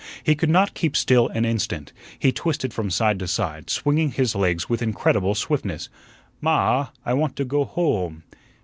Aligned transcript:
He 0.23 0.33
could 0.33 0.49
not 0.49 0.73
keep 0.73 0.97
still 0.97 1.27
an 1.27 1.45
instant; 1.45 1.93
he 2.17 2.31
twisted 2.31 2.73
from 2.73 2.89
side 2.89 3.19
to 3.19 3.27
side, 3.27 3.69
swinging 3.69 4.09
his 4.09 4.33
legs 4.33 4.67
with 4.67 4.81
incredible 4.81 5.35
swiftness. 5.35 5.89
"Ma 6.41 6.87
ah, 6.87 6.91
I 7.05 7.13
want 7.13 7.35
to 7.35 7.45
go 7.45 7.65
ho 7.65 8.05
ome." 8.05 8.23